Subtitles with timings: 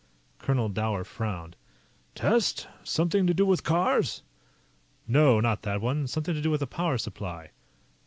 [0.39, 1.55] Colonel Dower frowned.
[2.15, 2.67] "Test?
[2.83, 4.23] Something to do with cars?"
[5.07, 6.07] "No, not that one.
[6.07, 7.51] Something to do with a power supply."